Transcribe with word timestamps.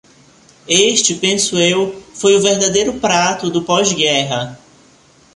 Este, 0.67 1.13
penso 1.13 1.59
eu, 1.59 1.91
foi 2.15 2.35
o 2.35 2.41
verdadeiro 2.41 2.99
prato 2.99 3.51
do 3.51 3.61
pós-guerra. 3.61 4.57